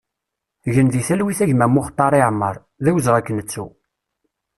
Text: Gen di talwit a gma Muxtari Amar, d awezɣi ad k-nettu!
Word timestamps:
Gen 0.73 0.87
di 0.93 1.01
talwit 1.07 1.39
a 1.43 1.45
gma 1.49 1.67
Muxtari 1.73 2.21
Amar, 2.29 2.55
d 2.83 2.85
awezɣi 2.89 3.17
ad 3.17 3.23
k-nettu! 3.25 3.65